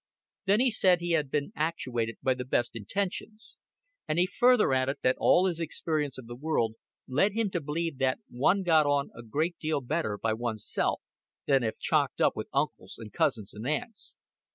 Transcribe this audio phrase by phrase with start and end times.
[0.45, 3.59] Then he said he had been actuated by the best intentions;
[4.07, 6.73] and he further added that all his experience of the world
[7.07, 11.03] led him to believe that one got on a great deal better by one's self
[11.45, 14.17] than if chocked up with uncles and cousins and aunts.